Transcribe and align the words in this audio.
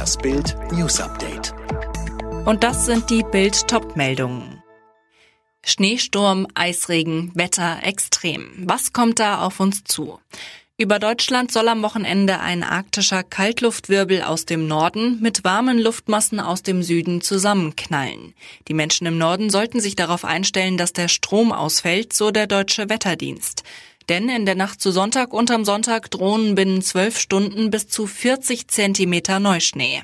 Das 0.00 0.16
Bild 0.16 0.56
News 0.72 0.98
Update. 0.98 1.52
Und 2.46 2.64
das 2.64 2.86
sind 2.86 3.10
die 3.10 3.22
Bild 3.22 3.68
Topmeldungen. 3.68 4.62
Schneesturm, 5.62 6.46
Eisregen, 6.54 7.32
Wetter 7.34 7.80
extrem. 7.82 8.50
Was 8.64 8.94
kommt 8.94 9.18
da 9.18 9.42
auf 9.42 9.60
uns 9.60 9.84
zu? 9.84 10.18
Über 10.78 10.98
Deutschland 11.00 11.52
soll 11.52 11.68
am 11.68 11.82
Wochenende 11.82 12.40
ein 12.40 12.62
arktischer 12.62 13.22
Kaltluftwirbel 13.22 14.22
aus 14.22 14.46
dem 14.46 14.66
Norden 14.66 15.20
mit 15.20 15.44
warmen 15.44 15.78
Luftmassen 15.78 16.40
aus 16.40 16.62
dem 16.62 16.82
Süden 16.82 17.20
zusammenknallen. 17.20 18.32
Die 18.68 18.74
Menschen 18.74 19.06
im 19.06 19.18
Norden 19.18 19.50
sollten 19.50 19.80
sich 19.80 19.96
darauf 19.96 20.24
einstellen, 20.24 20.78
dass 20.78 20.94
der 20.94 21.08
Strom 21.08 21.52
ausfällt, 21.52 22.14
so 22.14 22.30
der 22.30 22.46
deutsche 22.46 22.88
Wetterdienst. 22.88 23.64
Denn 24.08 24.28
in 24.28 24.46
der 24.46 24.54
Nacht 24.54 24.80
zu 24.80 24.90
Sonntag 24.90 25.32
und 25.32 25.50
am 25.50 25.64
Sonntag 25.64 26.10
drohen 26.10 26.54
binnen 26.54 26.82
zwölf 26.82 27.18
Stunden 27.18 27.70
bis 27.70 27.88
zu 27.88 28.06
40 28.06 28.68
Zentimeter 28.68 29.38
Neuschnee. 29.38 30.02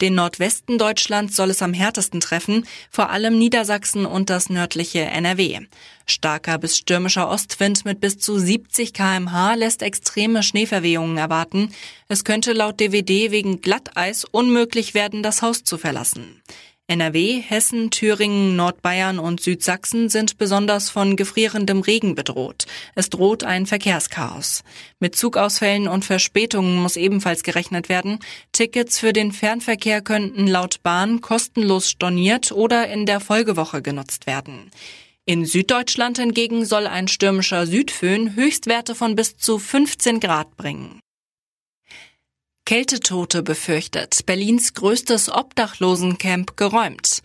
Den 0.00 0.14
Nordwesten 0.14 0.78
Deutschlands 0.78 1.34
soll 1.34 1.50
es 1.50 1.60
am 1.60 1.72
härtesten 1.72 2.20
treffen, 2.20 2.66
vor 2.88 3.10
allem 3.10 3.36
Niedersachsen 3.36 4.06
und 4.06 4.30
das 4.30 4.48
nördliche 4.48 5.00
NRW. 5.00 5.62
Starker 6.06 6.58
bis 6.58 6.76
stürmischer 6.76 7.28
Ostwind 7.28 7.84
mit 7.84 8.00
bis 8.00 8.16
zu 8.18 8.38
70 8.38 8.92
kmh 8.92 9.54
lässt 9.54 9.82
extreme 9.82 10.44
Schneeverwehungen 10.44 11.18
erwarten. 11.18 11.74
Es 12.06 12.22
könnte 12.22 12.52
laut 12.52 12.78
DWD 12.78 13.32
wegen 13.32 13.60
Glatteis 13.60 14.24
unmöglich 14.24 14.94
werden, 14.94 15.24
das 15.24 15.42
Haus 15.42 15.64
zu 15.64 15.78
verlassen. 15.78 16.42
NRW, 16.90 17.42
Hessen, 17.42 17.90
Thüringen, 17.90 18.56
Nordbayern 18.56 19.18
und 19.18 19.40
Südsachsen 19.40 20.08
sind 20.08 20.38
besonders 20.38 20.88
von 20.88 21.16
gefrierendem 21.16 21.82
Regen 21.82 22.14
bedroht. 22.14 22.64
Es 22.94 23.10
droht 23.10 23.44
ein 23.44 23.66
Verkehrschaos. 23.66 24.64
Mit 24.98 25.14
Zugausfällen 25.14 25.86
und 25.86 26.06
Verspätungen 26.06 26.76
muss 26.76 26.96
ebenfalls 26.96 27.42
gerechnet 27.42 27.90
werden. 27.90 28.20
Tickets 28.52 28.98
für 28.98 29.12
den 29.12 29.32
Fernverkehr 29.32 30.00
könnten 30.00 30.46
laut 30.46 30.82
Bahn 30.82 31.20
kostenlos 31.20 31.90
storniert 31.90 32.52
oder 32.52 32.88
in 32.88 33.04
der 33.04 33.20
Folgewoche 33.20 33.82
genutzt 33.82 34.26
werden. 34.26 34.70
In 35.26 35.44
Süddeutschland 35.44 36.18
hingegen 36.18 36.64
soll 36.64 36.86
ein 36.86 37.06
stürmischer 37.06 37.66
Südföhn 37.66 38.34
Höchstwerte 38.34 38.94
von 38.94 39.14
bis 39.14 39.36
zu 39.36 39.58
15 39.58 40.20
Grad 40.20 40.56
bringen. 40.56 41.00
Kältetote 42.68 43.42
befürchtet. 43.42 44.26
Berlins 44.26 44.74
größtes 44.74 45.32
Obdachlosencamp 45.32 46.54
geräumt. 46.58 47.22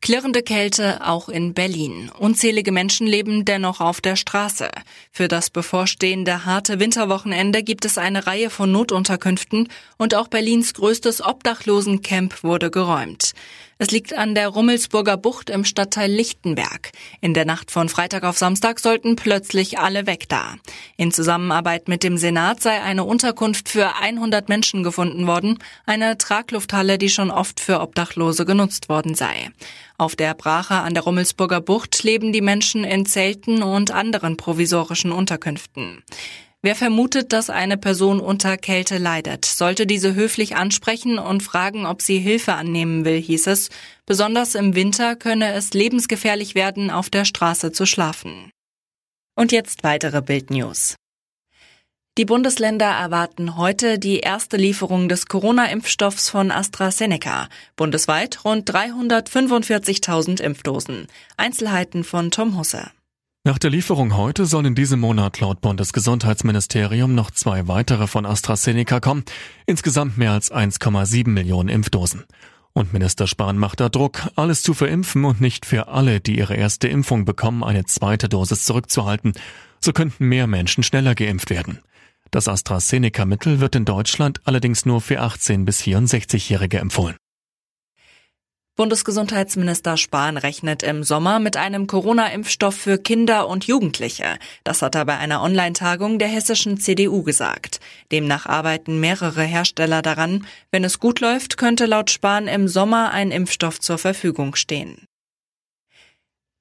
Klirrende 0.00 0.44
Kälte 0.44 1.04
auch 1.04 1.28
in 1.28 1.52
Berlin. 1.52 2.12
Unzählige 2.16 2.70
Menschen 2.70 3.08
leben 3.08 3.44
dennoch 3.44 3.80
auf 3.80 4.00
der 4.00 4.14
Straße. 4.14 4.70
Für 5.10 5.26
das 5.26 5.50
bevorstehende 5.50 6.44
harte 6.44 6.78
Winterwochenende 6.78 7.64
gibt 7.64 7.84
es 7.84 7.98
eine 7.98 8.28
Reihe 8.28 8.50
von 8.50 8.70
Notunterkünften 8.70 9.68
und 9.98 10.14
auch 10.14 10.28
Berlins 10.28 10.74
größtes 10.74 11.24
Obdachlosencamp 11.24 12.44
wurde 12.44 12.70
geräumt. 12.70 13.32
Es 13.76 13.90
liegt 13.90 14.14
an 14.14 14.36
der 14.36 14.48
Rummelsburger 14.48 15.16
Bucht 15.16 15.50
im 15.50 15.64
Stadtteil 15.64 16.10
Lichtenberg. 16.10 16.92
In 17.20 17.34
der 17.34 17.44
Nacht 17.44 17.72
von 17.72 17.88
Freitag 17.88 18.22
auf 18.22 18.38
Samstag 18.38 18.78
sollten 18.78 19.16
plötzlich 19.16 19.78
alle 19.78 20.06
weg 20.06 20.28
da. 20.28 20.54
In 20.96 21.10
Zusammenarbeit 21.10 21.88
mit 21.88 22.04
dem 22.04 22.16
Senat 22.16 22.62
sei 22.62 22.80
eine 22.80 23.02
Unterkunft 23.02 23.68
für 23.68 23.96
100 23.96 24.48
Menschen 24.48 24.84
gefunden 24.84 25.26
worden, 25.26 25.58
eine 25.86 26.16
Traglufthalle, 26.16 26.98
die 26.98 27.10
schon 27.10 27.32
oft 27.32 27.58
für 27.58 27.80
Obdachlose 27.80 28.44
genutzt 28.44 28.88
worden 28.88 29.16
sei. 29.16 29.50
Auf 29.98 30.14
der 30.14 30.34
Brache 30.34 30.74
an 30.74 30.94
der 30.94 31.02
Rummelsburger 31.02 31.60
Bucht 31.60 32.02
leben 32.04 32.32
die 32.32 32.40
Menschen 32.40 32.84
in 32.84 33.06
Zelten 33.06 33.62
und 33.62 33.90
anderen 33.90 34.36
provisorischen 34.36 35.10
Unterkünften. 35.10 36.04
Wer 36.64 36.74
vermutet, 36.74 37.34
dass 37.34 37.50
eine 37.50 37.76
Person 37.76 38.20
unter 38.20 38.56
Kälte 38.56 38.96
leidet, 38.96 39.44
sollte 39.44 39.86
diese 39.86 40.14
höflich 40.14 40.56
ansprechen 40.56 41.18
und 41.18 41.42
fragen, 41.42 41.84
ob 41.84 42.00
sie 42.00 42.18
Hilfe 42.18 42.54
annehmen 42.54 43.04
will, 43.04 43.20
hieß 43.20 43.48
es. 43.48 43.68
Besonders 44.06 44.54
im 44.54 44.74
Winter 44.74 45.14
könne 45.14 45.52
es 45.52 45.74
lebensgefährlich 45.74 46.54
werden, 46.54 46.90
auf 46.90 47.10
der 47.10 47.26
Straße 47.26 47.72
zu 47.72 47.84
schlafen. 47.84 48.50
Und 49.36 49.52
jetzt 49.52 49.84
weitere 49.84 50.22
Bildnews. 50.22 50.96
Die 52.16 52.24
Bundesländer 52.24 52.86
erwarten 52.86 53.58
heute 53.58 53.98
die 53.98 54.20
erste 54.20 54.56
Lieferung 54.56 55.10
des 55.10 55.26
Corona-Impfstoffs 55.26 56.30
von 56.30 56.50
AstraZeneca. 56.50 57.50
Bundesweit 57.76 58.42
rund 58.42 58.70
345.000 58.70 60.40
Impfdosen. 60.40 61.08
Einzelheiten 61.36 62.04
von 62.04 62.30
Tom 62.30 62.56
Husse. 62.56 62.90
Nach 63.46 63.58
der 63.58 63.68
Lieferung 63.68 64.16
heute 64.16 64.46
sollen 64.46 64.64
in 64.64 64.74
diesem 64.74 65.00
Monat 65.00 65.38
laut 65.38 65.60
Bundesgesundheitsministerium 65.60 67.14
noch 67.14 67.30
zwei 67.30 67.68
weitere 67.68 68.06
von 68.06 68.24
AstraZeneca 68.24 69.00
kommen. 69.00 69.22
Insgesamt 69.66 70.16
mehr 70.16 70.32
als 70.32 70.50
1,7 70.50 71.28
Millionen 71.28 71.68
Impfdosen. 71.68 72.24
Und 72.72 72.94
Minister 72.94 73.26
Spahn 73.26 73.58
macht 73.58 73.80
da 73.80 73.90
Druck, 73.90 74.30
alles 74.34 74.62
zu 74.62 74.72
verimpfen 74.72 75.26
und 75.26 75.42
nicht 75.42 75.66
für 75.66 75.88
alle, 75.88 76.20
die 76.20 76.38
ihre 76.38 76.56
erste 76.56 76.88
Impfung 76.88 77.26
bekommen, 77.26 77.62
eine 77.62 77.84
zweite 77.84 78.30
Dosis 78.30 78.64
zurückzuhalten. 78.64 79.34
So 79.78 79.92
könnten 79.92 80.26
mehr 80.26 80.46
Menschen 80.46 80.82
schneller 80.82 81.14
geimpft 81.14 81.50
werden. 81.50 81.80
Das 82.30 82.48
AstraZeneca-Mittel 82.48 83.60
wird 83.60 83.76
in 83.76 83.84
Deutschland 83.84 84.40
allerdings 84.44 84.86
nur 84.86 85.02
für 85.02 85.20
18 85.20 85.66
bis 85.66 85.82
64-Jährige 85.82 86.78
empfohlen. 86.78 87.16
Bundesgesundheitsminister 88.76 89.96
Spahn 89.96 90.36
rechnet 90.36 90.82
im 90.82 91.04
Sommer 91.04 91.38
mit 91.38 91.56
einem 91.56 91.86
Corona-Impfstoff 91.86 92.74
für 92.74 92.98
Kinder 92.98 93.46
und 93.46 93.68
Jugendliche. 93.68 94.36
Das 94.64 94.82
hat 94.82 94.96
er 94.96 95.04
bei 95.04 95.16
einer 95.16 95.42
Online-Tagung 95.42 96.18
der 96.18 96.26
hessischen 96.26 96.80
CDU 96.80 97.22
gesagt. 97.22 97.78
Demnach 98.10 98.46
arbeiten 98.46 98.98
mehrere 98.98 99.44
Hersteller 99.44 100.02
daran. 100.02 100.44
Wenn 100.72 100.82
es 100.82 100.98
gut 100.98 101.20
läuft, 101.20 101.56
könnte 101.56 101.86
laut 101.86 102.10
Spahn 102.10 102.48
im 102.48 102.66
Sommer 102.66 103.12
ein 103.12 103.30
Impfstoff 103.30 103.78
zur 103.78 103.96
Verfügung 103.96 104.56
stehen. 104.56 105.06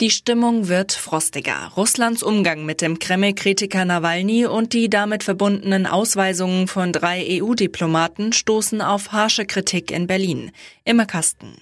Die 0.00 0.10
Stimmung 0.10 0.66
wird 0.66 0.92
frostiger. 0.92 1.70
Russlands 1.76 2.24
Umgang 2.24 2.64
mit 2.64 2.80
dem 2.80 2.98
Kreml-Kritiker 2.98 3.84
Nawalny 3.84 4.46
und 4.46 4.72
die 4.72 4.90
damit 4.90 5.22
verbundenen 5.22 5.86
Ausweisungen 5.86 6.66
von 6.66 6.92
drei 6.92 7.40
EU-Diplomaten 7.40 8.32
stoßen 8.32 8.80
auf 8.80 9.12
harsche 9.12 9.44
Kritik 9.44 9.92
in 9.92 10.08
Berlin. 10.08 10.50
Immer 10.84 11.06
Kasten. 11.06 11.54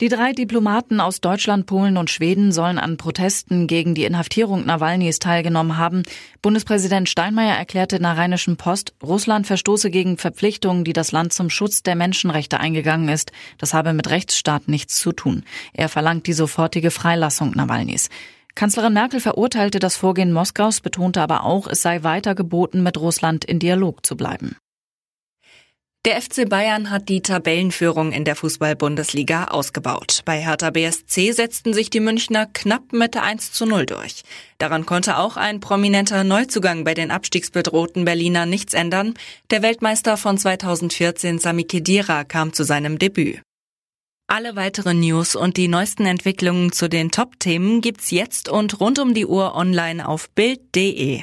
Die 0.00 0.08
drei 0.08 0.32
Diplomaten 0.32 0.98
aus 0.98 1.20
Deutschland, 1.20 1.66
Polen 1.66 1.96
und 1.96 2.10
Schweden 2.10 2.50
sollen 2.50 2.80
an 2.80 2.96
Protesten 2.96 3.68
gegen 3.68 3.94
die 3.94 4.02
Inhaftierung 4.02 4.66
Nawalnys 4.66 5.20
teilgenommen 5.20 5.76
haben. 5.76 6.02
Bundespräsident 6.42 7.08
Steinmeier 7.08 7.54
erklärte 7.54 7.94
in 7.94 8.02
der 8.02 8.16
Rheinischen 8.16 8.56
Post, 8.56 8.92
Russland 9.04 9.46
verstoße 9.46 9.92
gegen 9.92 10.18
Verpflichtungen, 10.18 10.82
die 10.82 10.94
das 10.94 11.12
Land 11.12 11.32
zum 11.32 11.48
Schutz 11.48 11.84
der 11.84 11.94
Menschenrechte 11.94 12.58
eingegangen 12.58 13.08
ist. 13.08 13.30
Das 13.56 13.72
habe 13.72 13.92
mit 13.92 14.10
Rechtsstaat 14.10 14.66
nichts 14.66 14.98
zu 14.98 15.12
tun. 15.12 15.44
Er 15.72 15.88
verlangt 15.88 16.26
die 16.26 16.32
sofortige 16.32 16.90
Freilassung 16.90 17.52
Nawalnys. 17.52 18.08
Kanzlerin 18.56 18.94
Merkel 18.94 19.20
verurteilte 19.20 19.78
das 19.78 19.94
Vorgehen 19.94 20.32
Moskaus, 20.32 20.80
betonte 20.80 21.20
aber 21.22 21.44
auch, 21.44 21.68
es 21.68 21.82
sei 21.82 22.02
weiter 22.02 22.34
geboten, 22.34 22.82
mit 22.82 22.98
Russland 22.98 23.44
in 23.44 23.60
Dialog 23.60 24.04
zu 24.04 24.16
bleiben. 24.16 24.56
Der 26.04 26.20
FC 26.20 26.46
Bayern 26.46 26.90
hat 26.90 27.08
die 27.08 27.22
Tabellenführung 27.22 28.12
in 28.12 28.26
der 28.26 28.36
Fußball-Bundesliga 28.36 29.46
ausgebaut. 29.46 30.20
Bei 30.26 30.38
Hertha 30.38 30.68
BSC 30.68 31.32
setzten 31.32 31.72
sich 31.72 31.88
die 31.88 32.00
Münchner 32.00 32.44
knapp 32.44 32.92
mit 32.92 33.16
1 33.16 33.52
zu 33.52 33.64
0 33.64 33.86
durch. 33.86 34.20
Daran 34.58 34.84
konnte 34.84 35.16
auch 35.16 35.38
ein 35.38 35.60
prominenter 35.60 36.22
Neuzugang 36.22 36.84
bei 36.84 36.92
den 36.92 37.10
abstiegsbedrohten 37.10 38.04
Berliner 38.04 38.44
nichts 38.44 38.74
ändern. 38.74 39.14
Der 39.50 39.62
Weltmeister 39.62 40.18
von 40.18 40.36
2014 40.36 41.38
Sami 41.38 41.64
Khedira 41.64 42.24
kam 42.24 42.52
zu 42.52 42.64
seinem 42.64 42.98
Debüt. 42.98 43.40
Alle 44.26 44.56
weiteren 44.56 45.00
News 45.00 45.34
und 45.34 45.56
die 45.56 45.68
neuesten 45.68 46.04
Entwicklungen 46.04 46.70
zu 46.72 46.90
den 46.90 47.12
Top-Themen 47.12 47.80
gibt's 47.80 48.10
jetzt 48.10 48.50
und 48.50 48.78
rund 48.78 48.98
um 48.98 49.14
die 49.14 49.24
Uhr 49.24 49.54
online 49.54 50.06
auf 50.06 50.28
Bild.de. 50.28 51.22